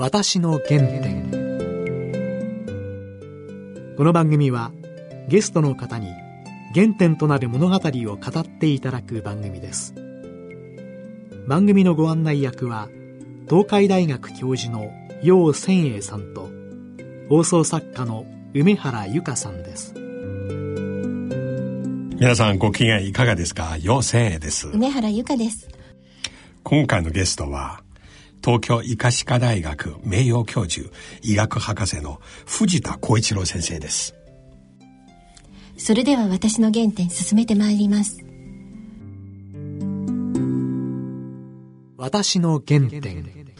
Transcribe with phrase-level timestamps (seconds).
[0.00, 1.30] 私の原点。
[3.98, 4.72] この番組は
[5.28, 6.08] ゲストの方に
[6.74, 7.78] 原点となる物語を
[8.16, 9.94] 語っていただく番組です。
[11.46, 12.88] 番組のご案内役は
[13.46, 14.90] 東海大学教授の
[15.22, 16.48] 楊千栄さんと
[17.28, 18.24] 放送作家の
[18.54, 19.92] 梅原由香さんです。
[22.18, 23.76] 皆さんご機嫌いかがですか？
[23.82, 24.68] 楊千栄です。
[24.68, 25.68] 梅原由香です。
[26.62, 27.82] 今回のゲストは
[28.42, 30.88] 東京医科歯科大学名誉教授
[31.22, 34.14] 医学博士の藤田浩一郎先生です。
[35.76, 38.18] それでは私の原点進めてまいります。
[41.96, 43.02] 私の原点。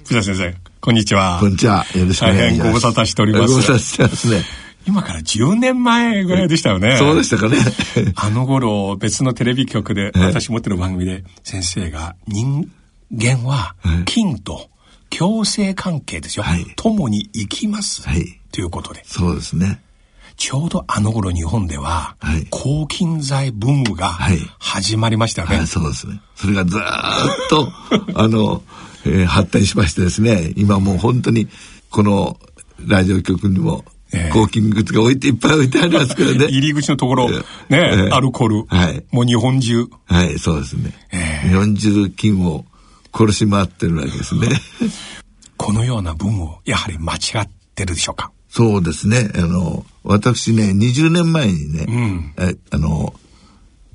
[0.04, 1.38] 藤田先生こんにちは。
[1.40, 1.84] こんにちは。
[1.94, 2.64] よろしくお願いします。
[2.64, 3.52] 大変ご無沙汰しております。
[3.52, 4.42] ご無沙汰してますね。
[4.86, 6.96] 今から10年前ぐらいでしたよね。
[6.96, 7.58] そうでしたかね。
[8.16, 12.70] あの頃、別のテレビ局で、私持ってる番組で、先生が、人
[13.10, 13.74] 間は、
[14.06, 14.70] 金と
[15.10, 16.44] 共生関係ですよ。
[16.44, 18.08] はい、共に生きます。
[18.08, 18.40] はい。
[18.52, 19.02] ということで。
[19.04, 19.82] そうですね。
[20.36, 24.16] ちょうどあの頃日本では、はい、抗菌剤ブームが
[24.58, 25.56] 始まりましたね。
[25.56, 26.22] はい、そうですね。
[26.34, 26.80] それがずっ
[27.50, 27.70] と、
[28.18, 28.62] あの、
[29.04, 31.48] えー、発展しましてですね、今もう本当に、
[31.90, 32.38] この
[32.86, 33.84] ラジオ局にも
[34.32, 36.46] 抗菌グッズが置いていっぱい置いてありますけどね。
[36.50, 38.64] 入り口のところ、ね、えー、アルコール。
[38.66, 39.04] はい。
[39.10, 39.88] もう日本中。
[40.06, 40.94] はい、そうですね。
[41.12, 42.64] えー、日本中菌を
[43.12, 44.48] 殺し回ってるわけですね。
[45.56, 48.32] このような文を、やはり間違ってるでしょうか？
[48.48, 49.30] そうですね。
[49.34, 53.14] あの、私ね、20年前にね、うん、えあの、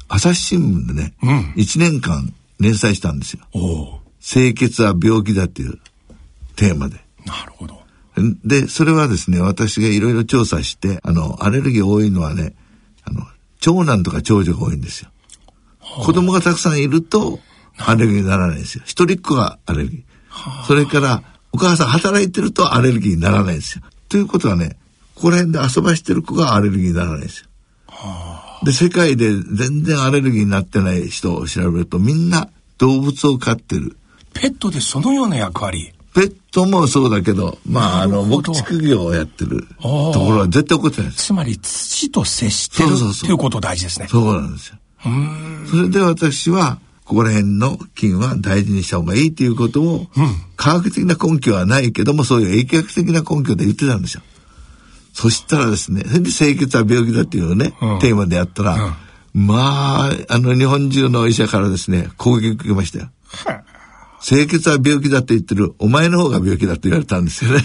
[0.08, 4.02] 朝日新聞でね、うん、1年間連載したんですよ。
[4.22, 5.80] 清潔は病気だっていう
[6.56, 6.96] テーマで。
[7.26, 7.82] なるほど。
[8.46, 12.54] で、それはですね、私がいろいろ調査して、あの、アレルギー多いのはね、
[13.04, 13.22] あの、
[13.60, 15.10] 長男とか長女が多いんですよ。
[15.80, 17.40] 子供がたくさんいると、
[17.78, 18.84] アレルギーにならないんですよ。
[18.86, 20.66] 一人っ子がアレルギー。
[20.66, 23.84] それから、お母さん働いてるとアレルギーにならないんですよ。
[24.10, 24.78] ということはね、
[25.16, 27.48] ここら辺で遊ばしてる子がアレルギーにならないんですよ。
[28.64, 33.98] で、世界で全然アレルギーになってない人を調べると、みんな動物を飼ってる。
[34.34, 41.26] ペットでそのような役割ペットもそうだけど、まあ、あの、牧畜業をやってるところは絶対起こってないです。
[41.26, 44.08] つまり土と接してるっていうこと大事ですね。
[44.10, 44.78] そうなんですよ。
[45.70, 50.08] それで私は、ここら辺の菌は大事にした方がいいということを、うん、
[50.56, 54.24] 科学的な根拠はないけども、そういう疫学的な根拠で言ってたんですよ。
[55.14, 58.90] そしたらですね、それで清潔は病気だっていうね、うん、テーマでやったら、う
[59.38, 63.10] ん、まあ、あの日本中の医者からですね、攻撃受けましたよ。
[64.22, 67.64] 清潔は病気だって言ってる、お前の方が病気だって言われたんですよね。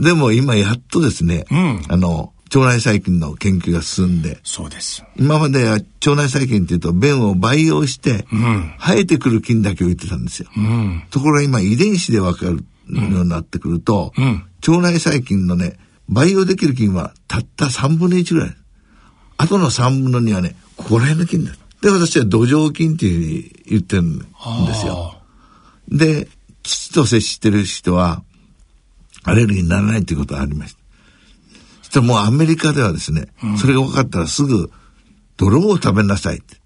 [0.00, 4.40] でも今やっとですね、うん、あの、腸内細菌の研究が進んで。
[4.42, 5.04] そうです。
[5.16, 8.26] 今までは腸内細菌っていうと、便を培養して、
[8.78, 10.48] 生えてくる菌だけを言ってたんですよ。
[10.56, 15.78] うん、ところが今遺伝子でわかるようになってくると、うん、腸内細菌のね、
[16.08, 18.56] 培養できる菌はたった3分の1ぐらい。
[19.36, 21.52] あとの3分の2はね、ここら辺の菌だ。
[21.80, 24.24] で、私は土壌菌っていうふうに言ってるんで
[24.74, 25.14] すよ。
[25.88, 26.28] で、
[26.62, 28.22] 土と接してる人は、
[29.22, 30.79] アレルギーにならないっていうことがありました。
[31.90, 34.70] そしたらもうアメリカではですね、うん、それが分かったらすぐ、
[35.36, 36.56] 泥を食べなさいって。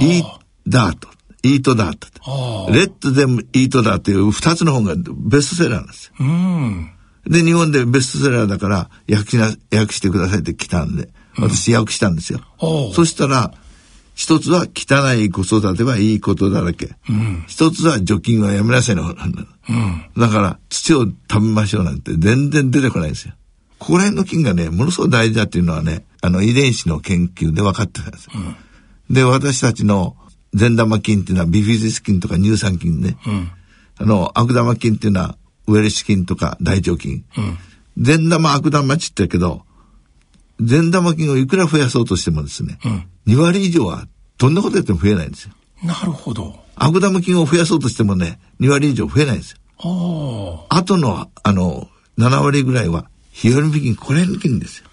[0.00, 0.24] イー
[0.66, 1.08] ダート、
[1.42, 2.72] イートダート。
[2.72, 6.12] レッドでもイートダーという二つの本がベストセラーなんですよ。
[6.20, 6.90] うん、
[7.26, 12.40] で、日本でベストセラーだから、訳しな、訳してくださいって来たんで、私訳したんですよ。
[12.62, 13.52] うん、そしたら、
[14.14, 16.96] 一つは汚い子育てはいいことだらけ。
[17.08, 19.44] うん、一つは除菌はやめなさいの方なんだ。
[19.68, 23.34] うん、だから土を食べましょうなんて全然出てこないんですよ。
[23.78, 28.32] ここら辺の菌がね、ものすごく大事だっていうのはね、あの遺伝子の研究で分かってたんですよ。
[28.34, 30.16] うん、で、私たちの
[30.54, 33.16] 善玉菌っていうのはビフィズス菌とか乳酸菌ね。
[33.98, 35.36] あの、悪玉菌っていうのは
[35.66, 37.24] ウエルシ菌とか大腸菌。
[37.96, 39.62] 善玉悪玉って言ったけど、
[40.60, 44.06] 善玉菌をいくら増やそうとしてもですね、うん、2割以上は
[44.38, 45.52] どんなことやっても増えないんですよ。
[45.84, 46.58] なるほど。
[46.74, 49.58] 悪玉菌を増やそうとしてもね、2割以上増えないんですよ。
[50.68, 51.88] あとの、あの、
[52.18, 53.08] 7割ぐらいは、
[53.38, 54.88] ヒアルミ菌、これの菌ですよ。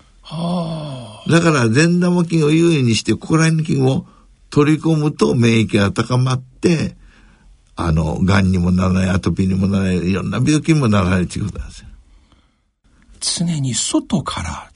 [1.28, 4.06] だから、善玉菌を優位にして、ここら辺の菌を
[4.52, 6.96] 取り込むと免疫が高まって、
[7.76, 11.88] あの、癌にもならない、アトピーにもならない、いろんな病気にもならないということなんですよ。
[13.20, 14.72] 常に外から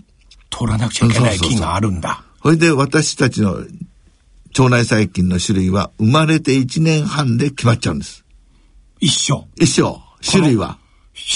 [0.50, 2.24] 取らなくちゃいけない菌があるんだ。
[2.42, 8.26] それで私たちの腸内細菌の種類は生まれて1年半で決まっちゃうんです。
[9.00, 9.48] 一緒。
[9.58, 10.02] 一緒。
[10.28, 10.80] 種類は。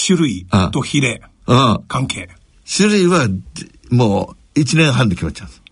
[0.07, 1.21] 種類と比例。
[1.23, 1.32] うん。
[1.87, 2.29] 関係。
[2.65, 3.27] 種類は
[3.89, 5.63] もう1年半で決まっちゃうんです。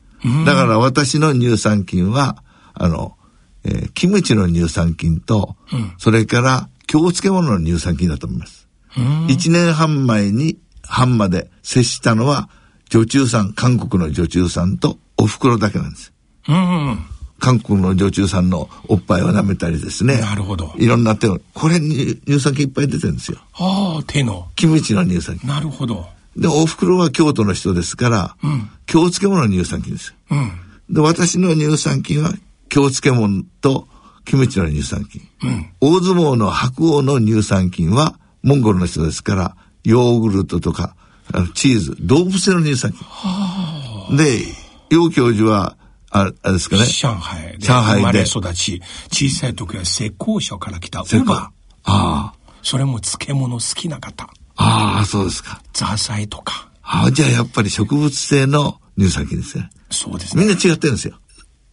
[0.46, 3.16] だから私の乳酸菌は、あの、
[3.64, 8.68] えー、キムチの乳酸菌と、うん、それから今日漬物の乳酸菌だと思います。
[8.96, 12.50] 1年半前に、半まで接したのは、
[12.90, 16.12] 女中さん、韓国の女中さんとお袋だけなんです。
[16.50, 17.06] うん
[17.42, 20.22] 韓国の女中さんのおっぱいを舐めたりですね。
[20.22, 20.74] なるほど。
[20.78, 23.40] いろんな手を、これに乳酸菌いっぱい出てるんですよ。
[23.54, 24.48] ああ、手の。
[24.56, 25.50] キムチの乳酸菌。
[25.50, 26.06] なるほど。
[26.38, 30.14] で、お袋は京都の人ですから、うん、京漬物の乳酸菌です。
[30.30, 30.52] うん、
[30.94, 32.32] で、私の乳酸菌は
[32.70, 33.88] 京漬物と
[34.24, 35.22] キムチの乳酸菌。
[35.44, 40.96] うん、大相撲の白王の乳酸菌はモンゴルの人ですから、ヨーグルトとか、
[41.34, 44.18] あのチーズ、動物性の乳酸菌。
[44.18, 44.46] で、
[44.90, 45.76] 楊教授は、
[46.12, 46.86] ああれですかね？
[46.86, 47.60] 上海で。
[47.60, 48.00] 上海で。
[48.00, 48.82] 生まれ育ち、
[49.12, 51.34] 小さい時は浙江省から来た乳母。
[51.34, 51.52] あ
[51.84, 52.34] あ。
[52.62, 54.30] それも漬物好きな方。
[54.56, 55.62] ああ、そうですか。
[55.74, 56.70] ザーサイとか。
[56.84, 59.70] ああ、じゃあやっぱり植物性の乳酸菌ですね。
[59.90, 60.46] そうですね。
[60.46, 61.18] みんな違ってるんですよ。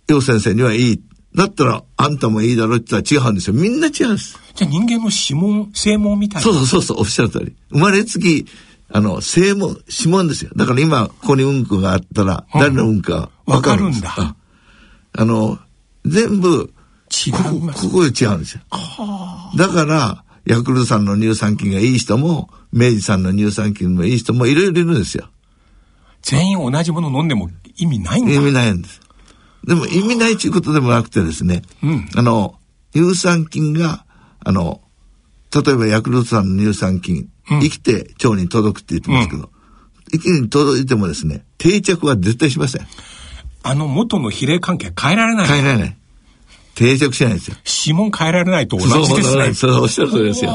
[0.06, 1.02] 楊先生にはいい。
[1.34, 3.54] だったら、あんたもいいだろって言ったら違うんですよ。
[3.54, 4.38] みんな違うんです。
[4.54, 6.52] じゃあ人間の指紋、正紋みたいな。
[6.52, 7.54] そうそうそう、おっしゃる通り。
[7.70, 8.46] 生まれつき、
[8.90, 10.50] あの、正門、指紋ですよ。
[10.56, 14.14] だから今、ここにうんこがあったら、誰のうんかわかるんだ。
[14.16, 14.36] あ
[15.12, 15.58] あの、
[16.04, 16.72] 全部、
[17.10, 18.60] 違うこここで違うんですよ。
[19.56, 25.28] だから、ヤクルトさんの乳酸菌がいい人も、明治さんの乳酸菌もいい人もいろいろいるんですよ。
[26.22, 29.00] 全員同じもの飲んでも意味ないんだ意味ないんです。
[29.66, 32.56] でも意味ないということでもなくてですね、うん、あの、
[32.94, 34.04] 乳酸菌が、
[34.44, 34.80] あの、
[35.54, 39.48] 例えばヤクルトさんの乳酸菌、生きて腸に届くって言ってますけど、うん、
[40.12, 42.86] 生きに届いてもですね、定着は絶対しません。
[43.62, 45.96] あの元の比例関係変えられない変えられない。
[46.74, 47.56] 定着しないんですよ。
[47.86, 49.44] 指紋変えられないと同じですね。
[49.46, 50.52] そう、そうおっしゃる通りですよ。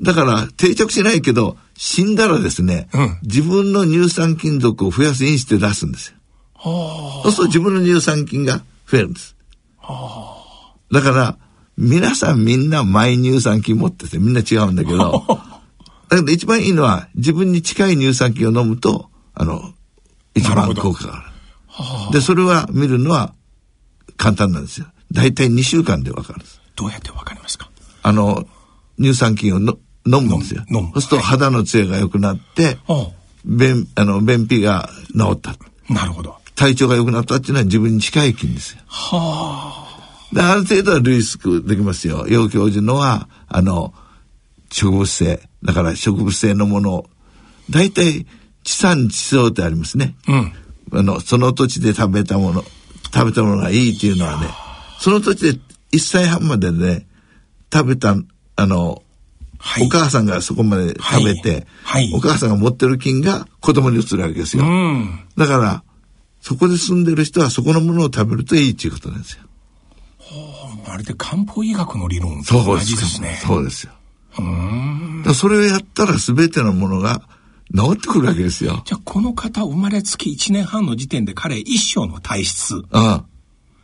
[0.00, 6.16] だから、定着しないけど、死んだらですね、うん、自分の乳酸菌属を増やす因子って出すんですよ。
[6.64, 9.36] そうすると自分の乳酸菌が増えるんです。
[10.90, 11.36] だから、
[11.76, 15.24] 皆さんみんなマイ乳酸菌持っててみんな違うんだけど、
[16.08, 19.74] だけど一番いいのは自分に近い乳酸菌を飲むと、あの、
[20.34, 21.33] 一番効果がある。
[22.12, 23.34] で、それは見るのは
[24.16, 24.86] 簡単なんですよ。
[25.12, 26.60] 大体2週間でわかるんです。
[26.76, 27.70] どうやってわかりますか？
[28.02, 28.46] あの、
[28.98, 30.64] 乳酸菌をの飲むんですよ。
[30.70, 30.90] 飲む。
[30.94, 32.78] そうすると肌のツヤが良くなって、
[33.44, 35.56] 便、あの、便秘が治った。
[35.88, 36.36] なるほど。
[36.54, 38.82] 体調が良くなったっていうのは自分に近い菌ですよ。
[38.86, 39.86] は
[40.32, 40.34] あ。
[40.34, 42.26] で、ある程度はリスクできますよ。
[42.28, 43.94] 楊教授のは、あの、
[44.70, 45.48] 植物性。
[45.62, 47.06] だから植物性のものを、
[47.70, 48.26] 大体
[48.62, 50.16] 地産地消ってありますね。
[50.28, 50.52] うん。
[50.92, 52.64] あの、その土地で食べたもの、
[53.12, 54.48] 食べたものがいいっていうのはね、
[54.98, 55.58] その土地で
[55.92, 57.06] 1歳半までね、
[57.72, 58.16] 食べた、
[58.56, 59.02] あの、
[59.58, 64.64] はい、お母さんがそこまで食べて、はいはい、お母さんが持ってる菌が子供に移るわけですよ。
[64.64, 65.82] うん、だから、
[66.40, 69.44] そこで住んでる人はそこのものを食べるといいっていうことなんですよ。
[70.86, 73.40] まるで漢方医学の理論と同じですね。
[73.44, 73.92] そうですよ。
[74.38, 77.22] うんそれをやったら全てのものが
[77.72, 78.82] 治ってくるわけですよ。
[78.84, 82.82] じゃあこの方生まれつき1年半の時点で彼一生の体質。
[82.90, 83.24] ああ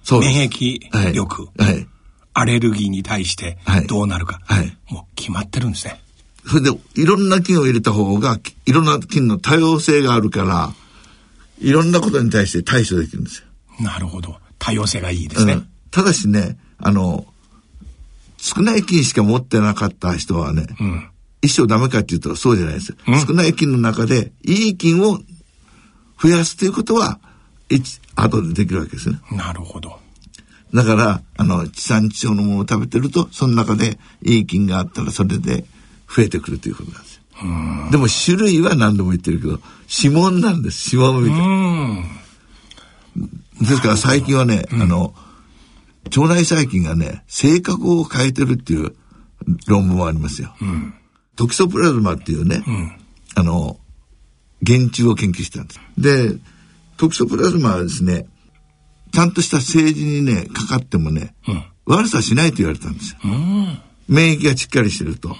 [0.03, 1.49] そう免疫力。
[1.59, 1.87] はい、はい
[2.33, 6.01] アレルギーに対してどうなるか、はい、もう決まってるんですね。
[6.47, 10.73] それでいろんな菌を入れた方がいろんな菌の多様性があるから
[11.59, 13.47] いろんなことに対して対処できるんですよ。
[13.85, 14.37] なるほど。
[14.59, 15.53] 多様性がいいですね。
[15.55, 17.27] うん、ただしね、あの、
[18.39, 21.09] 少ない菌しか持ってなかった人はね、うん、
[21.43, 22.97] 一生ダメかっていうとそうじゃないです。
[23.07, 25.19] うん、少ない菌の中でいい菌を
[26.23, 27.19] 増やすということは、
[27.69, 29.21] 一、後でできるわけですね。
[29.33, 29.99] なるほど。
[30.75, 35.65] だから、あの、地産地消のものを食べてると、その中でいい菌があったらそれで
[36.09, 37.21] 増えてくるということなんですよ。
[37.91, 42.21] でも種類は何度も言ってるけど、指紋なんです、指紋みたいな。
[43.61, 45.15] ですから最近はね、あの、
[46.05, 48.95] 腸内細菌がね、性格を変えてるっていう
[49.67, 50.55] 論文もありますよ。
[50.61, 50.95] うん、
[51.41, 52.93] トキソプラズマっていうね、うん、
[53.35, 53.79] あの、
[54.67, 55.81] 原虫を研究したんです。
[55.97, 56.39] で、
[56.99, 58.27] トキソプラズマはですね、
[59.11, 63.19] ちゃんとした政治にね、かかってもね、うん、悪さしないと言われたんですよ。
[64.07, 65.35] 免疫がしっかりしてると。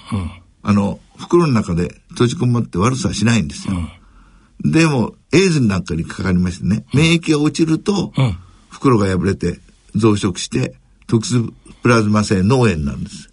[0.63, 3.75] あの、袋の中で閉じこもって悪さはしないんですよ。
[4.65, 8.11] でも、エイズなんかにかかりましてね、免疫が落ちると、
[8.71, 9.59] 袋が破れて
[9.93, 10.73] 増殖して、
[11.05, 11.43] トキソ
[11.83, 13.30] プラズマ性脳炎なんです。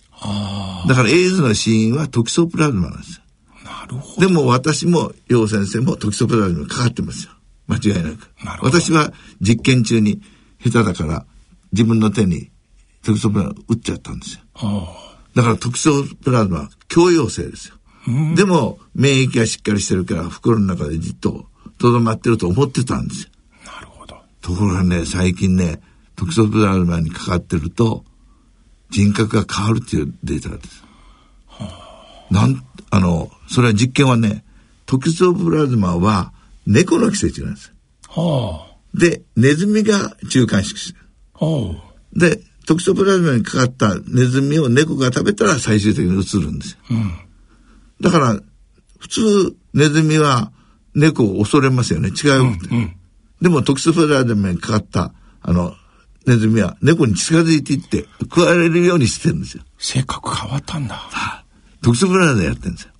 [0.88, 3.22] だからエイズの死因はトキソプラズマなんですよ。
[3.64, 4.26] なるほど。
[4.26, 7.32] でも私も、楊先生もトキソプラズマにかかってますよ。
[7.68, 8.30] 間違いなく。
[8.44, 10.20] な私は実験中に
[10.60, 11.26] 下手だから
[11.72, 12.50] 自分の手に
[13.04, 14.40] トキソプラズマ打っちゃったんですよ。
[15.34, 17.74] だからトキソプラズマは強陽性ですよ。
[18.34, 21.46] でも免疫がしっかりしてるから袋の中でじっと
[21.78, 23.30] とどまってると思ってたんですよ。
[23.66, 24.16] なるほど。
[24.40, 25.80] ところがね、最近ね、
[26.16, 28.04] トキソプラズマにかかってると
[28.90, 30.84] 人格が変わるっていうデータです。
[32.30, 34.44] なん、あの、それは実験はね、
[34.86, 36.32] トキソプラズマは
[36.66, 37.72] 猫の寄生虫なんです。
[38.08, 41.06] はあ、で、ネズミが中間色してる。
[41.34, 46.78] はあ、で、トキソプラズマにかかったネズミを猫が食べたら最終的に移るんですよ。
[46.90, 47.12] うん、
[48.00, 48.40] だから、
[48.98, 50.52] 普通、ネズミは
[50.94, 52.08] 猫を恐れますよね。
[52.08, 52.96] 違う、うんうん、
[53.40, 55.74] でもトキソプラズマにかかった、あの、
[56.26, 59.62] ネズミは猫に近づいていって食われるようにしてるんですよ。
[59.78, 60.94] 性格変わったんだ。
[60.94, 61.44] はあ、
[61.82, 62.92] トキソプラズマでやってるんですよ。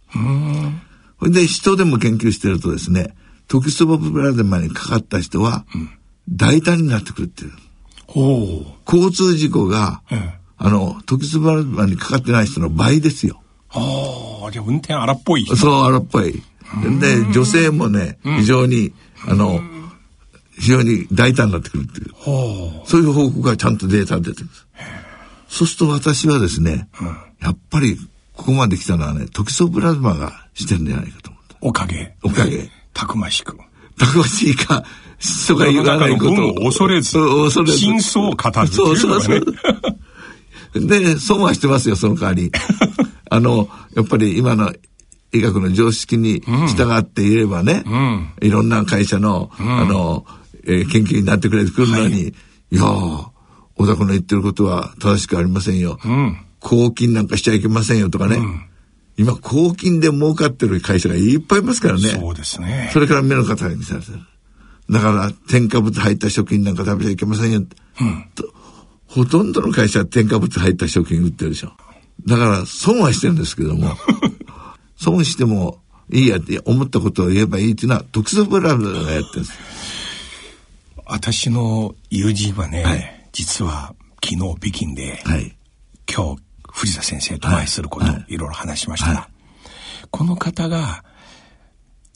[1.19, 3.15] ほんで、人でも研究してるとですね、
[3.49, 5.65] トキソプラズマにかかった人は、
[6.29, 7.53] 大胆になってくるっていう。
[8.07, 8.91] ほう。
[8.91, 13.43] 交通事故が、うん、あの、トキソプラズマにかかってない人の倍ですよ。
[13.71, 15.47] ああ、じゃあ運転荒っぽい。
[15.47, 16.43] そう、荒っぽい。
[17.01, 18.93] で、女性もね、非常に、
[19.27, 19.61] あの、
[20.59, 22.15] 非常に大胆になってくるっていう。
[22.85, 24.67] そういう報告がちゃんとデータ出てるんです。
[25.49, 27.07] そうすると私はですね、うん、
[27.41, 27.97] やっぱり
[28.35, 31.57] ここまで来たのはね、トキソプラズマがしてるんじゃないかと思った。
[31.61, 32.15] おかげ。
[32.23, 32.71] おかげ。
[32.93, 33.57] たくましく。
[33.99, 34.85] たくましいか、
[35.19, 36.55] 人が言わないことを。
[36.65, 37.19] 恐れず。
[37.19, 37.79] 恐れず。
[37.79, 38.67] 真相を語る、ね。
[38.69, 40.87] そうそうそう。
[40.87, 42.53] で、損はしてますよ、その代わり。
[43.31, 44.73] あの、やっぱり今の
[45.33, 50.25] 医学の常識に従っていればね、うん、いろんな会社の、うん、あの、
[50.69, 53.27] えー、研究になってくれてくるのに、はい、いやー、
[53.77, 55.99] 小田君の言ってることは正しくありませんよ。
[56.05, 58.37] うん、公金なんかしちゃいけませんよとかね。
[58.37, 58.63] うん、
[59.17, 62.09] 今、公金で儲かってる会社がいっぱいいますからね。
[62.11, 62.91] そうですね。
[62.93, 64.19] それから目の方にされてる。
[64.91, 67.59] だから、添加物入った食品なんか食べちゃいけませんよ。
[67.61, 67.63] う
[68.05, 68.53] ん、と
[69.07, 71.73] ほとんどの会社は添加物入った食品売ってるでしょ。
[72.27, 73.97] だから、損はしてるんですけども、
[74.97, 79.78] 損してもいいやって思ったことを言えばいいっていうのは、特措プラグがやってるんです。
[81.09, 85.57] 私の友人はね、はい、実は昨日北京で、はい、
[86.07, 89.13] 今日藤田先生とお会いすること、はい、いろいろ話しました。
[89.15, 89.31] が、
[90.11, 91.03] この方が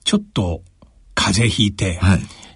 [0.04, 0.61] ちょっと
[1.14, 2.00] 風邪ひいて、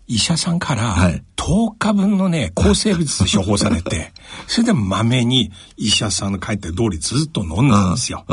[0.06, 0.94] 医者さんから
[1.36, 4.12] 10日分のね、抗生物質処方されて、
[4.46, 8.26] それでまめに医者さんの書いてる通りずっと飲んだんですよ。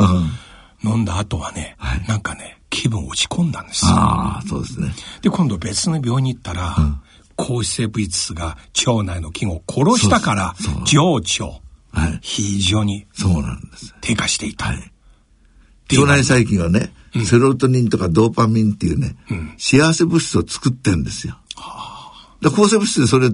[0.84, 3.92] 飲んだ後はね、なんかね、気分落ち込んだんですよ。
[3.92, 4.94] ああ、そうですね。
[5.22, 7.00] で、今度別の病院に行ったら、うん
[7.36, 11.60] 抗生物質が腸内の菌を殺したから、情緒、
[11.92, 14.66] はい、非常にそうなんです低下していた。
[14.66, 21.38] はい、腸内細菌はね、うん、セロトニンとかドーパミンっていうね、うん、幸せ物質を作ってんですよ。
[21.56, 22.12] は
[22.42, 23.30] あ、抗生物質でそれ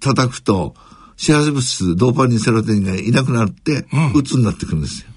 [0.00, 0.74] 叩くと、
[1.16, 5.10] 幸せ物質、ドーパミン、セロトニンがいなくなって、うつ、になってくるんですよ。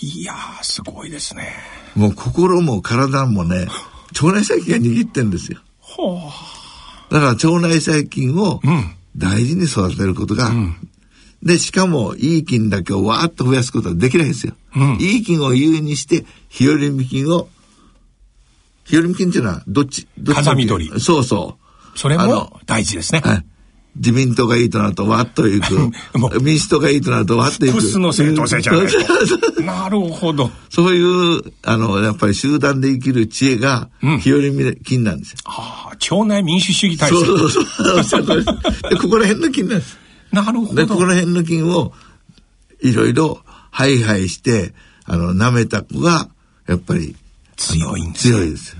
[0.00, 1.52] いやー、すごいですね。
[1.94, 3.66] もう心も体もね、
[4.20, 5.60] 腸内細菌が握ってんですよ。
[5.80, 6.32] は
[6.62, 6.65] あ
[7.10, 8.60] だから腸内細菌を
[9.16, 10.76] 大事に育てることが、うん、
[11.42, 14.54] で、しかもいい菌だけをわーっと増やすことはできないんですよ。
[14.74, 17.48] うん、いい菌を優位にして、日和見菌を、
[18.84, 21.00] 日和見菌っていうのはどっちどっち風緑。
[21.00, 21.56] そうそ
[21.94, 21.98] う。
[21.98, 23.20] それも大事ですね。
[23.20, 23.46] はい
[23.98, 25.90] 自民党がいいとなるとわっといく。
[26.42, 27.76] 民主党がいいとなるとわっといく。
[27.76, 28.86] 複数の政党制じゃない
[29.54, 29.62] と。
[29.62, 30.50] なるほど。
[30.68, 33.88] そういう、あの、やっぱり集団で生きる知恵が、
[34.20, 35.38] 日和見菌なんですよ。
[35.44, 37.14] ああ、町内民主主義体制。
[37.14, 38.26] そうそうそう。
[38.90, 39.98] で、ここら辺の菌なんです。
[40.32, 40.74] なるほど。
[40.74, 41.92] で、ここら辺の菌を、
[42.80, 44.74] いろいろ、ハイハイして、
[45.04, 46.28] あの、舐めた子が、
[46.66, 47.16] やっぱり、
[47.56, 48.76] 強いんです強いです。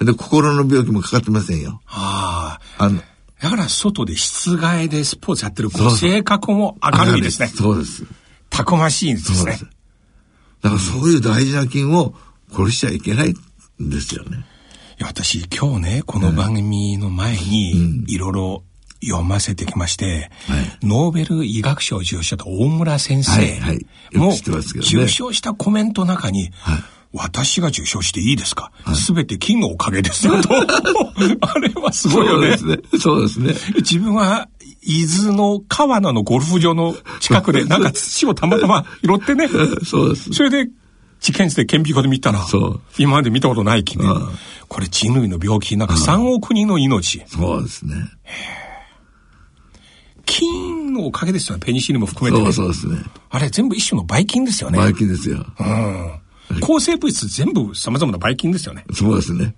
[0.00, 1.80] で、心の病気もかかってませんよ。
[1.86, 2.84] ああ。
[2.84, 3.02] あの、
[3.40, 7.48] だから外で室外でスポーツやってるご性格も明るいですね。
[7.48, 8.04] そうです。
[8.50, 9.58] たくましいんですね。
[10.62, 12.14] だからそういう大事な菌を
[12.52, 13.34] 殺しちゃいけない
[13.82, 14.44] んですよね。
[14.98, 18.62] いや、私今日ね、この番組の前に、いろいろ
[19.04, 23.60] 読ませてきまして、はい、ノーベル医学賞を受賞した大村先生
[24.18, 26.78] も、受賞したコメントの中に、はい
[27.14, 28.70] 私が受賞していいですか？
[28.94, 30.50] すべ、はい、て金のおかげですよと。
[31.40, 32.58] あれはすごいよね。
[32.58, 32.98] そうですね。
[33.00, 33.54] そうですね。
[33.76, 34.50] 自分は、
[34.82, 39.48] 伊豆の川名のゴルフ場の近くで、なんか土をたまたま拾ってね。
[39.88, 40.34] そうです。
[40.34, 40.70] それで、
[41.20, 42.44] 治験室で顕微鏡で見たら、
[42.98, 44.06] 今まで見たことない菌で、
[44.68, 47.22] これ人類の病気、なんか3億人の命。
[47.26, 47.94] そうですね。
[50.24, 52.52] 菌のおかげですよね、ペニシリンも含めて、ね。
[52.52, 53.10] そうそうですね。
[53.30, 54.78] あれ全部一種のばい菌ですよね。
[54.78, 55.46] ばい菌ですよ。
[55.58, 55.62] う
[56.56, 56.60] ん。
[56.60, 58.84] 抗生物質全部様々なばい菌ですよね。
[58.92, 59.54] そうですね。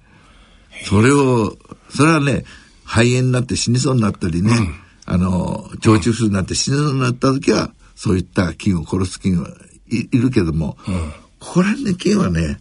[0.84, 1.56] それを、
[1.88, 2.44] それはね、
[2.84, 4.74] 肺炎になって死にそうになったりね、うん、
[5.06, 9.48] あの、腸中風になって死にそうになった時は、そういった菌を殺す菌は
[9.90, 12.60] いいるけども、うん、これね、菌はね、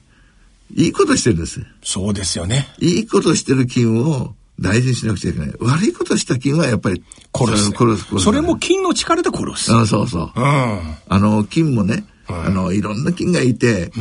[0.74, 1.62] いいことしてるんです。
[1.84, 2.68] そうですよね。
[2.80, 5.54] いいことしてる菌を大事にしなくちゃいけない。
[5.60, 7.04] 悪いことした菌はやっぱり
[7.36, 7.66] 殺す。
[7.72, 8.04] 殺す。
[8.04, 8.24] 殺す。
[8.24, 9.74] それも菌の力で殺す。
[9.74, 10.40] あそうそう。
[10.40, 10.96] うん。
[11.08, 13.92] あの、菌もね、あの、いろんな菌がいて、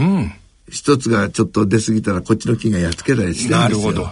[0.68, 3.92] 一つがちょっと出過ぎたらこっちの菌がやっつけたりしてるんですよ。
[3.92, 4.08] なるほど。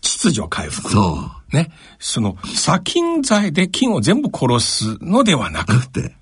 [0.00, 0.90] 秩序回復。
[0.90, 1.56] そう。
[1.56, 1.72] ね。
[1.98, 6.14] その、殺菌剤で菌を全部殺すのではなくて、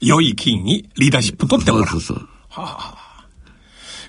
[0.00, 1.86] 良い菌にリーダーシップ取ってもらう。
[1.88, 2.28] そうそうそう。
[2.50, 3.05] はあ、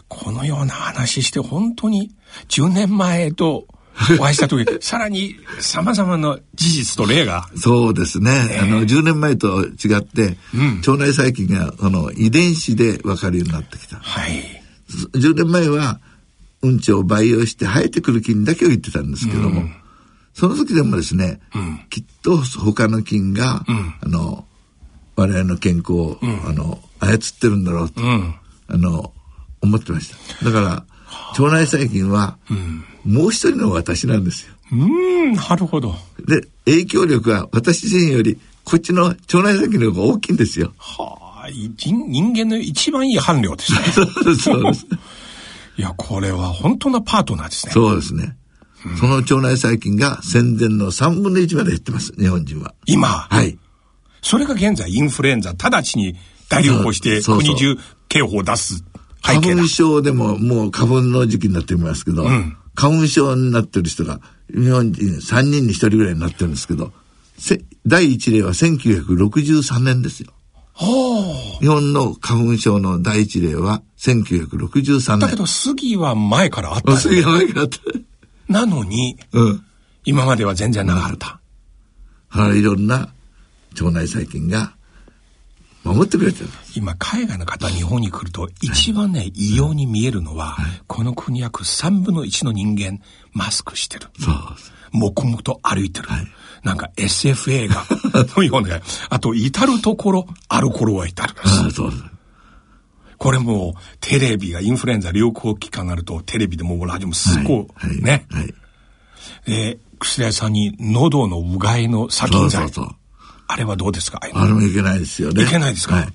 [0.08, 2.12] このような話して本当に
[2.48, 3.68] 10年前と
[4.20, 7.50] お会いした時、 さらに様々な事実と例が。
[7.56, 8.60] そうですね。
[8.62, 13.98] あの、10年前と違って、うん、腸内細菌が、あの、遺伝子で分かるようになってきた。
[13.98, 14.64] はい。
[15.14, 16.00] 10年前は、
[16.64, 19.76] うんちを培養して生えてくる菌だけを言ってたんですけども、うん、
[20.34, 23.64] その時でもですね、うん、きっと他の菌が、
[24.02, 24.46] あの、
[25.16, 29.14] 我々の健康を、あの、操ってるんだろうと、あの、
[29.62, 30.10] 思ってまし
[30.40, 30.46] た。
[30.46, 30.86] だから、
[31.40, 32.38] 腸内細菌は、
[33.06, 34.54] もう一人の私なんですよ。
[34.72, 35.96] うん、なるほど。
[36.26, 40.74] で、影響力は私自身より、こっちの腸内細菌の方が大きいんですよ。
[40.78, 43.80] はあ、人間の一番いい伴侶で すね。
[44.36, 44.86] そうです。
[45.78, 47.72] いや、これは本当のパートナーですね。
[47.72, 48.36] そうですね。
[48.86, 52.74] うん、その腸内細菌が戦前の3分の1まで減ってます、日本人は。
[52.86, 53.08] 今？
[53.08, 53.58] はい。
[54.22, 56.16] それが現在インフルエンザ、直ちに
[56.50, 57.78] 大流行して国中
[58.10, 58.84] 警報を出す
[59.22, 64.20] 花粉症でももう花粉の時期になっていますけど、うん、花粉症になってる人が
[64.50, 66.92] 日本人3人に1人ぐらいになってるんですけど、
[67.86, 70.32] 第一例は1963年ですよ。
[71.60, 75.20] 日本の花粉症の第一例は1963年。
[75.20, 76.98] だけど杉は前からあった、ね。
[76.98, 77.78] 杉は前からあった。
[78.48, 79.64] なのに、うん、
[80.06, 81.40] 今までは全然なかった。
[82.30, 82.64] はい、い。
[82.64, 83.10] ろんな
[83.72, 84.77] 腸内細菌が
[85.88, 93.00] 守ってくれてる今、海外の方、日本に来ると、一番ね、異様に見えるのは、はい、この国約3分の1の人間、
[93.32, 94.08] マスクしてる。
[94.20, 94.36] そう。
[94.92, 96.08] 黙々と歩いてる。
[96.08, 96.28] はい、
[96.64, 97.86] なんか SF 映画
[98.36, 101.34] のような、あと、至るところ、アルコールは至る。
[101.44, 101.92] あそう
[103.18, 108.28] これも、テレビがインフルエンザ流行期間になると、テレビでもラジオもすっごい、はい、ね。
[108.30, 108.54] はい。
[109.46, 112.70] で、薬屋さんに喉のうがいの殺菌剤。
[112.70, 112.96] そうそうそう
[113.48, 114.20] あれはどうですか？
[114.22, 115.44] あれもいけないですよね。
[115.44, 116.08] いけないですか、はい、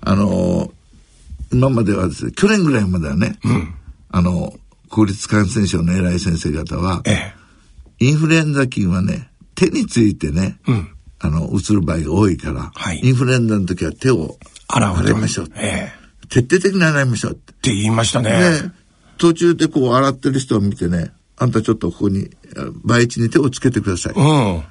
[0.00, 0.72] あの
[1.52, 3.74] 今まではですね、去年ぐらいまではね、うん、
[4.10, 4.54] あの、
[4.88, 7.34] 公立感染症の偉い先生方は、え
[8.00, 14.36] え、インフルエンザ菌はね、手についてね、うん、あの、うつる場合が多いから、はい、インフルエンザの時は手を
[14.68, 15.48] 洗いましょう。
[15.56, 17.32] ええ、徹底的に洗いましょう。
[17.32, 17.52] って。
[17.52, 18.30] って言いましたね。
[18.30, 18.72] ね。
[19.18, 22.30] 途中でこう洗ってる人を見てね、あんたちょっとここに、
[22.84, 24.12] 培地に手をつけてください。
[24.14, 24.62] うん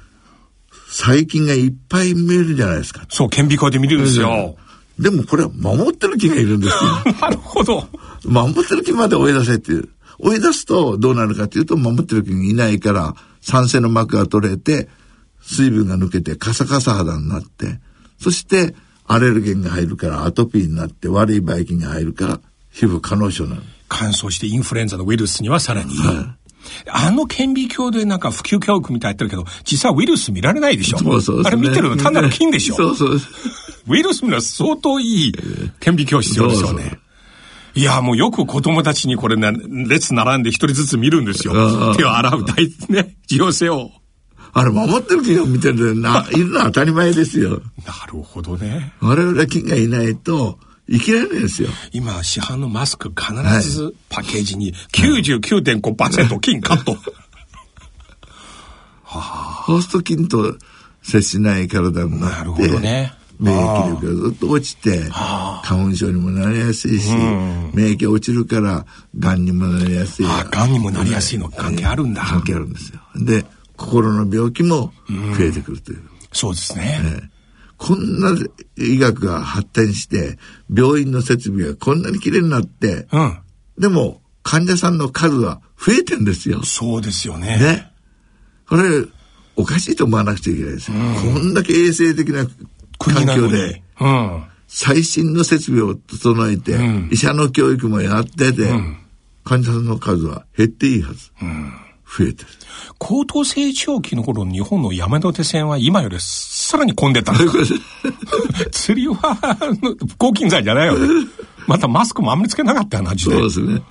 [1.00, 3.06] 細菌がいっぱい見えるじゃないですか。
[3.08, 4.58] そう、顕微鏡で見るんですよ。
[5.00, 7.14] でもこれは守ってる菌がいるんですよ。
[7.22, 7.88] なるほど。
[8.26, 9.88] 守ってる菌まで追い出せっていう。
[10.20, 14.90] 追い出すとどうなるかというと、守ってる菌がいないから、酸性の膜が取れて、
[15.42, 17.80] 水分が抜けてカサカサ肌になって、
[18.22, 18.76] そして
[19.08, 23.62] アレルゲンが入るからアトピーになって悪いばい菌が入るから皮膚可能症なの。
[23.88, 25.96] 乾燥してインフルエンザのウイルスにはさらに。
[25.96, 26.40] はい
[26.88, 30.98] あの顕微鏡でなんか普及教育みたいやってるけど、実はウイルス見られないでしょ。
[31.00, 32.76] そうそう、ね、あれ見てるの単なる菌でしょ。
[32.76, 33.20] そうそう。
[33.88, 35.34] ウイルス見るのは相当いい
[35.80, 36.80] 顕微鏡必要でしょうね。
[36.82, 37.00] そうそう
[37.76, 39.54] いや、もうよく子供たちにこれね、
[39.88, 41.96] 列並んで一人ずつ見るんですよ。
[41.96, 43.92] 手を洗う大、ね、需要性を。
[44.52, 47.62] あれ、守ってる菌を見てるな、いるのは当たり前ですよ。
[47.86, 48.94] なるほどね。
[49.00, 50.58] 我々菌がいないと、
[50.90, 51.70] 生きられないですよ。
[51.92, 56.98] 今、市販のマスク必ずパッケージに99.5%菌カット。
[59.04, 60.58] はあ、そうすると菌と
[61.02, 62.38] 接しない体になって。
[62.38, 63.14] なるほどね。
[63.40, 67.10] 免疫力がずっと落ちて、花粉症にもなりやすいし、
[67.74, 68.86] 免疫落ちるから、
[69.18, 70.26] 癌にもなりやすい。
[70.26, 72.24] ああ、癌にもなりやすいの関係あるんだ。
[72.24, 73.00] 関係あるんですよ。
[73.16, 73.46] で、
[73.78, 74.94] 心の病気も
[75.38, 76.02] 増えてくるという。
[76.34, 77.00] そうですね。
[77.02, 77.30] ね
[77.80, 78.36] こんな
[78.78, 80.38] 医学が発展して、
[80.72, 83.40] 病院の設備がこんなに綺麗になって、うん、
[83.80, 86.62] でも患者さんの数は増えてんですよ。
[86.64, 87.58] そうですよね。
[87.58, 87.92] ね。
[88.68, 89.06] これ、
[89.56, 90.98] おかしいと思わなくちゃいけないですよ。
[90.98, 92.46] うん、こんだけ衛生的な
[92.98, 96.78] 環境で、うん、最新の設備を整えて、
[97.12, 98.72] 医者の教育もやってて、
[99.46, 101.32] 患者さんの数は減っていいはず。
[102.18, 102.50] 増えてる。
[102.98, 107.34] 高等成長期の頃の日本の山手線は今よりさらに混んでた。
[108.72, 109.38] 釣りは、
[110.18, 111.08] 抗菌剤じゃないよね。
[111.68, 113.38] またマスクもあんまりつけなかったよな、時代。
[113.38, 113.84] そうですね。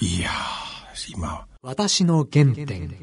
[0.00, 1.44] いやー、今。
[1.62, 2.94] 私の原点。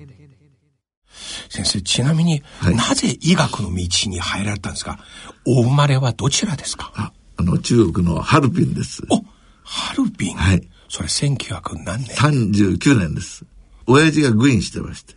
[1.49, 4.99] 先生、ちなみに、はい、なぜ医学の道に入られたんですか？
[5.45, 6.91] お生まれはどちらですか？
[6.95, 9.01] あ、あの、中国のハルピンです。
[9.09, 9.23] お、
[9.63, 10.67] ハルピンはい。
[10.89, 13.45] それ1900何年 ?39 年です。
[13.87, 15.13] 親父がグインしてまして。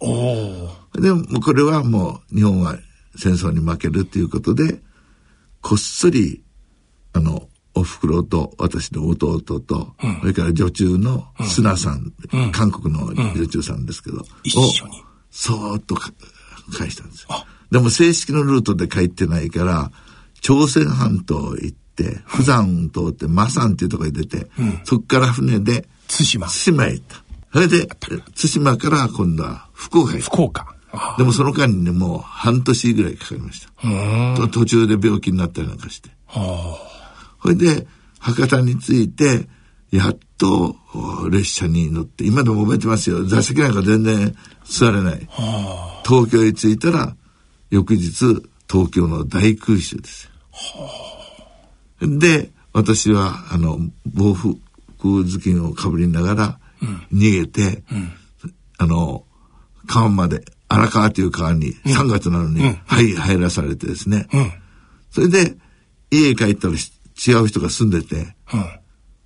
[1.01, 2.77] でもこれはもう日本は
[3.17, 4.81] 戦争に負けるっていうことで、
[5.61, 6.43] こっそり、
[7.13, 15.05] あの、お袋と私の弟と、うん、それから女中の砂さん、うん、韓国の女中さんですけど、一緒に。
[15.31, 17.29] そーっと返したんですよ。
[17.71, 19.93] でも正式のルートで帰ってないから、
[20.41, 24.49] 朝鮮半島行って、釜山通って、マサンっていうところに出て、
[24.85, 26.49] そこから船で、対馬。
[26.49, 27.28] 対馬へ行った。
[27.53, 28.21] それで、対
[28.57, 30.75] 馬から今度は福岡へ福岡。
[31.17, 34.49] でもその間にね、もう半年ぐらいかかりました。
[34.49, 36.11] 途中で病気になったりなんかして。
[37.43, 37.87] それで、
[38.19, 39.49] 博多に着いて、
[39.91, 40.77] やっと
[41.31, 43.25] 列車に乗って、今でも覚えてますよ。
[43.25, 44.35] 座席なんか全然
[44.65, 45.29] 座れない。
[46.05, 47.15] 東京に着いたら、
[47.71, 50.31] 翌日、東京の大空襲です
[52.01, 54.55] で、私は、あの、防風
[54.99, 56.59] 頭巾をかぶりながら、
[57.12, 58.12] 逃げて、うん、
[58.79, 59.25] あの、
[59.87, 64.29] 川まで、荒川という川に3月なのに、はい、入らされてですね。
[65.11, 65.57] それで、
[66.11, 68.37] 家帰ったら違う人が住んでて、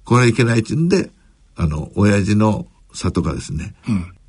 [0.05, 1.11] これはいけないって言うんで、
[1.57, 3.75] あの、親父の里がですね、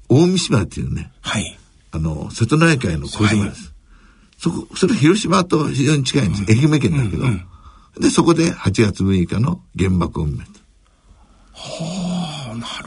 [0.09, 1.57] 大三島っていうね、はい、
[1.91, 3.65] あの、瀬戸内海の小島です。
[3.65, 3.73] はい、
[4.38, 6.45] そこ、それ広島と非常に近いんです。
[6.49, 7.25] 愛媛県だけど、
[7.99, 10.59] で、そこで8月6日の原爆を見ました。
[11.53, 12.12] はあ。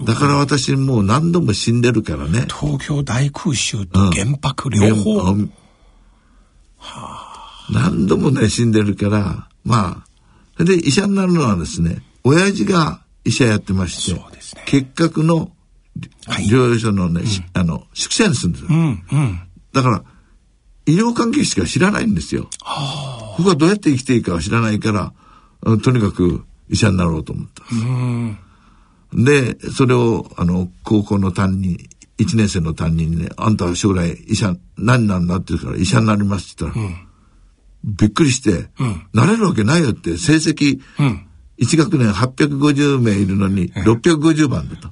[0.04, 2.46] だから私もう何度も死んでるからね。
[2.48, 5.20] 東京大空襲と原爆両方。
[5.32, 5.52] うん、
[6.78, 10.04] はあ、何度もね、死んでるから、ま
[10.58, 14.24] あ、で、医者になるのはですね、親父が医者やってまして、ね、
[14.66, 15.50] 結核の
[16.48, 18.66] 療養所のね、はい、あの、宿舎に住んでる。
[18.68, 19.40] うんうん、
[19.72, 20.04] だから、
[20.86, 22.48] 医療関係しか知らないんですよ。
[22.62, 25.12] はあ、僕はどうやって生きていいかは知らないから、
[25.78, 28.45] とにかく医者になろうと思ったんです。
[29.12, 31.78] うんで、それを、あの、高校の担任、
[32.18, 35.36] 一年生の担任にね、あんたは将来医者、何なんだ？
[35.36, 36.96] って言うから医者になりますって言ったら、うん、
[37.84, 41.26] びっくりして、うん、なれるわけないよって、成績、うん、
[41.58, 44.90] 1学年850名いるのに650番だと。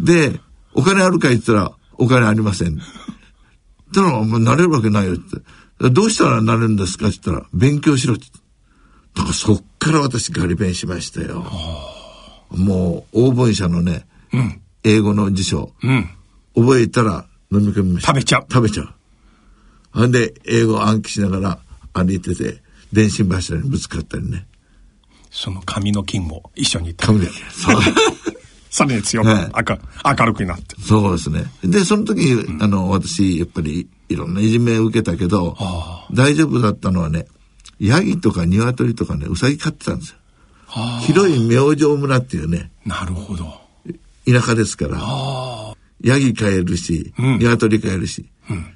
[0.00, 0.40] で、
[0.72, 2.76] お金あるか言ったら、お金ありません。
[2.76, 5.90] だから、なれるわけないよって。
[5.90, 7.08] どうしたらなれるんですか？
[7.08, 8.24] って言ったら、勉強しろって。
[9.14, 11.44] だからそっから私ガリ勉しましたよ。
[12.50, 16.10] もう、応募者のね、うん、英語の辞書、うん、
[16.54, 18.08] 覚えたら飲み込みました。
[18.08, 18.46] 食べちゃう。
[18.50, 18.94] 食べちゃう。
[19.92, 21.58] ほんで、英語を暗記しながら
[21.92, 24.46] 歩いてて、電信柱にぶつかったりね。
[25.30, 27.34] その紙の金も一緒に紙の金。
[27.50, 27.82] そう。
[28.70, 30.76] それ強く、はい、明るくなって。
[30.80, 31.44] そうですね。
[31.64, 35.56] で、その時、うん、あの、私、やっぱり、いろんないじめを受けたけど、
[36.12, 37.26] 大丈夫だったのはね、
[37.80, 40.16] ヤギとか鶏とかね、ウサギ飼ってたんですよ。
[41.02, 42.70] 広い明星村っていうね。
[42.84, 43.60] なるほど。
[44.26, 44.98] 田舎ですから。
[46.02, 48.28] ヤギ飼えるし、鶏飼えるし。
[48.50, 48.66] うん、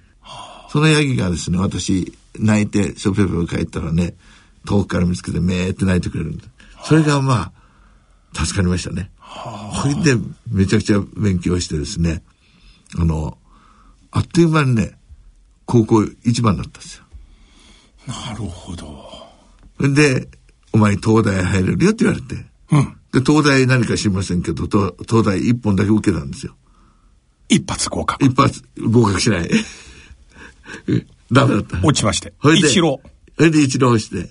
[0.71, 4.15] そのヤギがですね、私、泣いて、ショペペ帰ったらね、
[4.67, 6.45] 遠くから見つけて、めーって泣いてくれるんで。
[6.85, 7.53] それがま
[8.35, 9.11] あ、助かりましたね。
[9.83, 12.23] それで、めちゃくちゃ勉強してですね、
[12.99, 13.37] あの、
[14.11, 14.97] あっという間にね、
[15.67, 17.05] 高校一番だったんですよ。
[18.07, 19.11] なるほど。
[19.79, 20.29] で、
[20.73, 22.47] お前東大入れるよって言われて。
[22.71, 22.97] うん。
[23.13, 26.57] で、東大何か知りませんけど、東大一本だけ受けたんですよ。
[27.49, 28.25] 一発合格。
[28.25, 29.51] 一発合格しない。
[31.31, 31.79] ダメだった。
[31.83, 32.33] 落ちまして。
[32.41, 33.01] それで、一浪。
[33.37, 34.31] それで一浪して。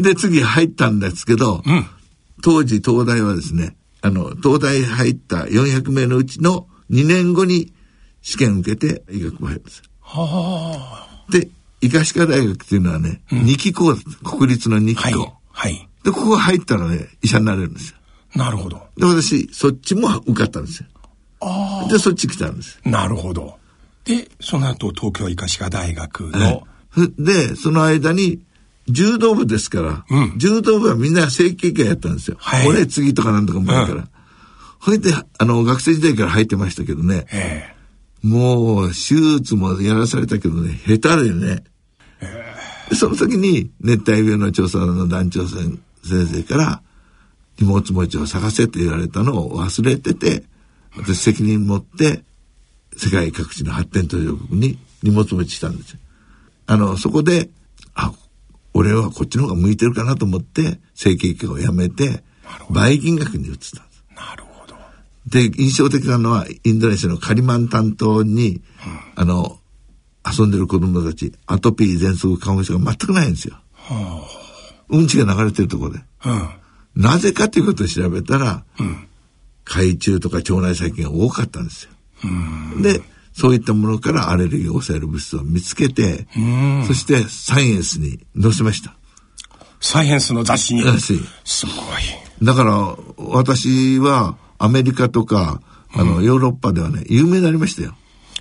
[0.00, 1.86] で、次入ったんですけど、うん、
[2.42, 7.72] 当時東大はですね、あの、東大入った400名のうちの2年後に
[8.22, 11.30] 試験受けて医学部入るんですはあ。
[11.30, 11.48] で、
[11.80, 15.00] 医科歯科大学っていうのはね、うん、2期校、国立の2期校。
[15.02, 15.32] はいはい。
[16.04, 17.96] で、ここ入ったらね、医者になれるんですよ。
[18.34, 18.82] なるほど。
[18.96, 20.88] で、私、そっちも受かったんですよ。
[21.40, 21.92] ああ。
[21.92, 22.80] で、そっち来たんです。
[22.84, 23.58] なるほど。
[24.04, 26.66] で、その後、東京医科歯科大学の、
[27.18, 28.40] で、その間に、
[28.88, 32.36] 柔道部ですから、うん、柔道部はみんな正規会やったんですよ。
[32.40, 32.66] はい。
[32.66, 34.08] 俺次とかなんとかもあるから。
[34.80, 37.26] ほ、うん、いで、あの、学生時代から入ってましたけどね。
[37.32, 37.72] え
[38.24, 38.26] え。
[38.26, 41.64] もう、手術もやらされたけどね、下手でね。
[42.20, 42.54] え
[42.90, 42.94] え。
[42.94, 45.46] その時に熱帯病の調査の団長
[46.04, 46.82] 先生から
[47.60, 50.44] 荷物持ちを探せって言われたのを忘れてて、
[50.96, 52.22] 私責任持って
[52.96, 55.98] 世界各地の発展途上国に荷物持ちしたんですよ。
[56.66, 57.48] あの、そこで、
[57.94, 58.12] あ、
[58.74, 62.22] 俺はこっちの方が向いてるかなと思って整形外科をやめて、
[62.70, 64.04] バイキン学に移ったんです。
[64.14, 64.74] なるほど。
[65.26, 68.62] で、印象的なのはインドネシアのカリマン担当に、うん、
[69.16, 69.58] あの、
[70.24, 73.56] 遊んでる子供たち、アトピー、喘息、花粉症が全くないんですよ。
[73.74, 74.41] はあ、
[74.92, 75.06] うん。
[75.06, 76.00] ちが流れてるところで。
[76.24, 79.08] うん、なぜかということを調べたら、うん、
[79.64, 81.64] 海中とか腸内細菌が多かったん。
[81.64, 81.90] ですよ。
[82.80, 83.02] で、
[83.32, 86.26] そういったものからアレルギーを抑える物質を見つけて、
[86.86, 88.94] そしてサイエンスに載せました。
[89.80, 90.82] サイエンスの雑誌に。
[91.44, 91.76] すごい。
[92.42, 95.60] だから、私はアメリカとか、
[95.94, 97.94] あの、ヨーロッパではね、有名になりましたよ。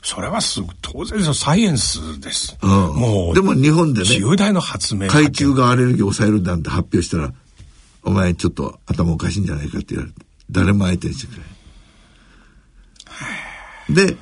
[0.03, 2.57] それはす当然ですサイエンスです。
[2.61, 3.35] うん、もう。
[3.35, 5.07] でも日本でね、重大な発明。
[5.07, 7.33] 海中がアレルギーを抑えるなんて発表したら、
[8.03, 11.35] お前ちょっと頭おかしいんじゃないかって言われて、誰も相手にしてく
[13.89, 14.17] れで、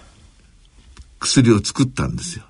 [1.20, 2.46] 薬を作ったんですよ。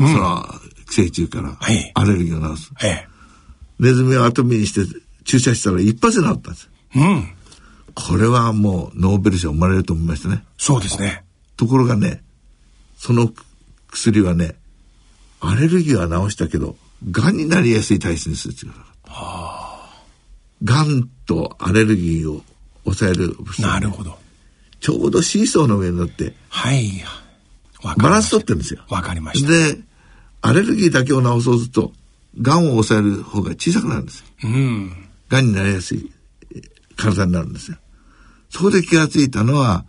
[0.00, 0.46] うん、その、
[0.90, 1.56] 寄生虫から
[1.94, 2.70] アレルギーを治す。
[2.74, 3.08] はい、
[3.78, 4.80] ネズミを後見にして
[5.24, 6.68] 注射したら一発で治ったんです。
[6.96, 7.28] うん。
[7.94, 10.44] これはもうノーベル賞生まれると思いましたね。
[10.58, 11.24] そうですね。
[11.56, 12.23] ところがね、
[13.04, 13.30] その
[13.90, 14.54] 薬はね、
[15.38, 16.74] アレルギーは治したけど、
[17.10, 20.04] 癌になりやすい体質にする力がはあ。
[20.62, 22.40] 癌とアレルギーを
[22.84, 24.18] 抑えるね、なるほど。
[24.80, 27.04] ちょうどシーソーの上に乗って、はい。
[27.82, 28.82] バランス取ってるんですよ。
[28.88, 29.50] わかりました。
[29.50, 29.78] で、
[30.40, 31.92] アレルギーだけを治そうすると、
[32.40, 34.26] 癌を抑える方が小さくなるんですよ。
[34.44, 35.08] うん。
[35.28, 36.10] 癌になりやすい
[36.96, 37.76] 体になるんですよ。
[38.48, 39.84] そこで気がついたのは、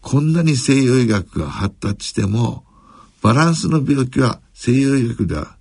[0.00, 2.64] こんなに西洋医学が発達しても、
[3.22, 5.56] バランスの病気は西洋医学では、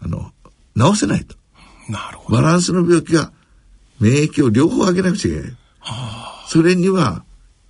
[0.00, 0.32] あの、
[0.76, 1.36] 治せないと。
[1.88, 2.42] なるほど。
[2.42, 3.32] バランスの病気は
[4.00, 5.56] 免疫を両方上げなくちゃいけない。
[6.48, 7.24] それには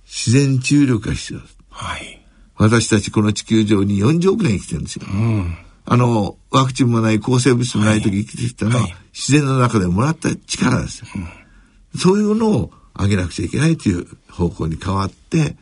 [0.05, 1.57] 自然治癒力が必要です。
[1.69, 2.21] はい。
[2.57, 5.05] 私たちこの地球上に40億年生きてるんですよ。
[5.11, 11.07] うん、あの、ワクチンもない抗生物質もない時生きてきたのは、はい、自然の中でもらった力ですよ。
[11.15, 15.57] うん、そういうのを上げなくちゃいけないという方向に変わって、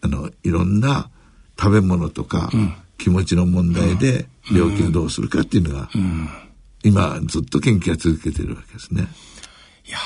[0.00, 1.10] あの、いろんな
[1.58, 2.50] 食べ物とか、
[2.98, 5.88] 気持ちの問題で病気をどうするかっていうのが、
[6.84, 9.08] 今ずっと研究が続けてるわけですね。
[9.86, 9.98] いや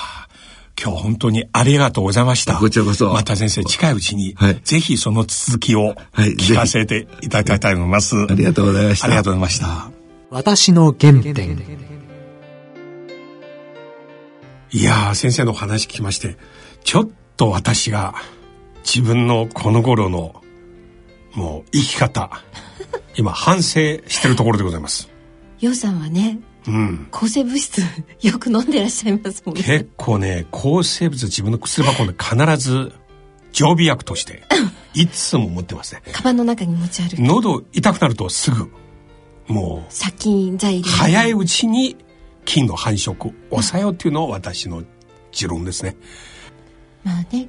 [0.82, 2.54] 今日本当にありがとうございました。
[2.54, 3.12] こちらこそ。
[3.12, 8.16] また先生、近いうちに、はい、ぜひその続きを聞かせていただきたいと思います。
[8.16, 9.06] ありがとうございました。
[9.06, 9.90] ありがとうございました。
[10.30, 11.56] 私の原点。
[14.72, 16.36] いやー、先生のお話聞きまして、
[16.82, 18.14] ちょっと私が
[18.84, 20.42] 自分のこの頃の
[21.34, 22.42] もう生き方、
[23.16, 25.08] 今反省してるところでございます。
[25.60, 27.82] ようさんはね、うん、抗生物質
[28.20, 29.62] よく飲んでらっしゃいますもんね。
[29.62, 32.92] 結構ね、抗生物自分の薬箱で必ず
[33.52, 34.42] 常備薬として
[34.94, 36.02] いつも持ってますね。
[36.12, 37.22] カバンの中に持ち歩く。
[37.22, 38.70] 喉痛くなるとすぐ
[39.46, 41.96] もう殺菌材料早いうちに
[42.44, 44.82] 菌の繁殖を抑えようっていうのを私の
[45.30, 45.96] 持論ですね。
[47.04, 47.48] まあね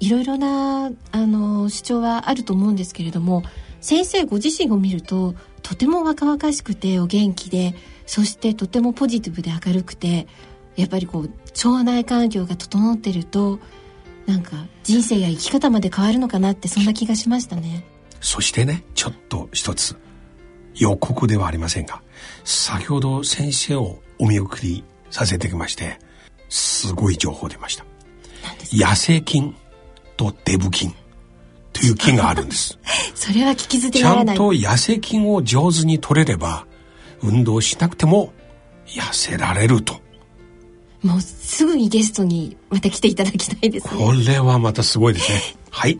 [0.00, 3.42] いろいろなあの主張はあると思うんですけれども
[3.80, 7.74] 先生ご自身を見るととても若々しくてお元気で
[8.06, 10.26] そしてとてもポジティブで明るくて
[10.76, 11.30] やっぱりこう
[11.68, 13.58] 腸内環境が整ってると
[14.26, 17.84] なんか人生や生き方まで変わるのかなってそんな気がしましたね。
[18.20, 19.96] そしてねちょっと一つ
[20.74, 22.02] 予告ではありませんが
[22.44, 25.98] 先ほど先生をお見送りさせてきまして
[26.48, 27.84] すごい情報出ました。
[28.72, 29.54] 野生菌
[30.18, 30.92] とデブ菌
[31.72, 32.78] という菌があるんです。
[33.14, 34.36] それは聞き捨てならない。
[34.36, 36.66] ちゃんと野生菌を上手に取れれば
[37.22, 38.32] 運動しなくても
[38.86, 39.98] 痩せられると。
[41.02, 44.04] もうすぐにゲストにまた来ていただきたいですね。
[44.04, 45.40] これはまたすごいですね。
[45.70, 45.98] はい。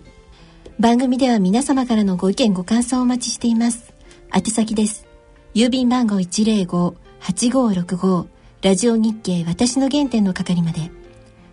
[0.81, 3.95] 番組では皆様からのご意見ご感想をお待ちしています。
[4.35, 5.07] 宛先です。
[5.55, 8.27] 郵便番号105-8565
[8.63, 10.91] ラジオ日経私の原点の係まで。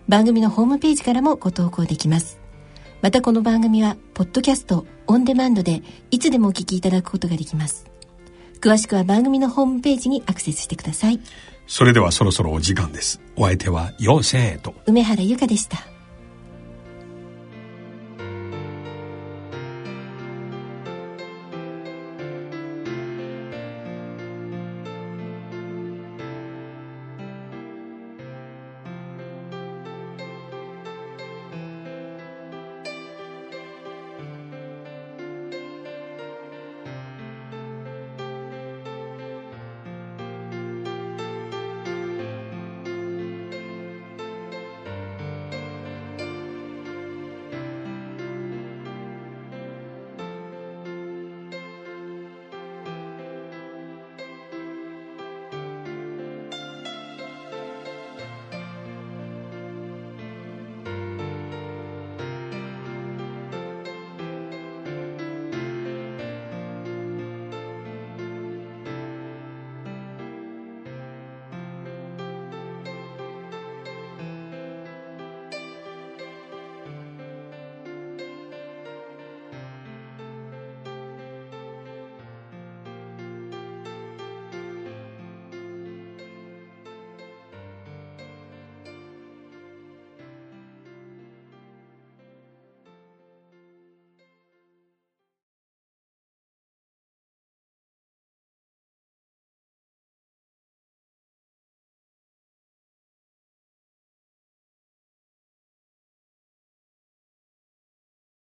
[0.08, 2.40] 番組のホームページからもご投稿できます
[3.06, 7.86] またこの番組はポッドキャストオンデマンドでいつでもお聞きいただくことができます。
[8.60, 11.20] 詳しくは番組のホームページにアクセスしてください。
[11.68, 13.22] それではそろそろお時間です。
[13.36, 14.74] お相手は妖精と。
[14.88, 15.78] 梅原由香でした